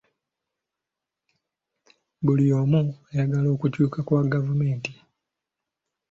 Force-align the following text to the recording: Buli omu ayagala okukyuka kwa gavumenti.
Buli 2.23 2.45
omu 2.59 2.81
ayagala 3.11 3.47
okukyuka 3.55 3.99
kwa 4.07 4.21
gavumenti. 4.33 4.93